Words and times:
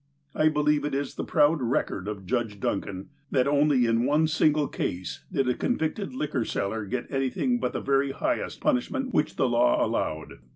I 0.33 0.49
believe 0.49 0.83
it 0.83 0.95
is 0.95 1.13
the 1.13 1.23
proud 1.23 1.61
record 1.61 2.07
of 2.07 2.25
Judge 2.25 2.59
Duncan, 2.59 3.09
that 3.29 3.47
only 3.47 3.85
in 3.85 4.03
one 4.03 4.25
single 4.27 4.67
case 4.67 5.23
did 5.31 5.47
a 5.47 5.53
convicted 5.53 6.11
liquor 6.15 6.43
seller 6.43 6.85
get 6.85 7.05
anything 7.11 7.59
but 7.59 7.73
the 7.73 7.81
very 7.81 8.09
highest 8.11 8.61
punishment 8.61 9.13
which 9.13 9.35
the 9.35 9.47
law 9.47 9.85
allowed. 9.85 10.39